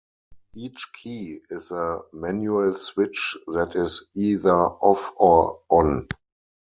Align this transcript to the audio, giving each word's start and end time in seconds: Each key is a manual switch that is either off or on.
Each 0.55 0.89
key 0.99 1.37
is 1.51 1.69
a 1.71 2.01
manual 2.11 2.73
switch 2.73 3.37
that 3.53 3.75
is 3.75 4.07
either 4.15 4.51
off 4.51 5.11
or 5.15 5.61
on. 5.69 6.07